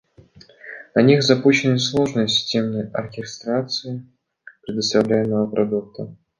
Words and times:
На 0.95 1.03
них 1.03 1.21
запущены 1.21 1.77
сложные 1.77 2.27
системы 2.27 2.89
оркестрации 2.91 4.09
предоставляемого 4.63 5.45
продукта. 5.45 6.17